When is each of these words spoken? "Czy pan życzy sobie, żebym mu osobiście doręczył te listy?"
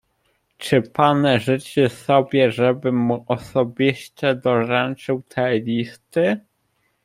"Czy 0.57 0.81
pan 0.81 1.39
życzy 1.39 1.89
sobie, 1.89 2.51
żebym 2.51 2.97
mu 2.97 3.25
osobiście 3.27 4.35
doręczył 4.35 5.21
te 5.29 5.59
listy?" 5.59 6.37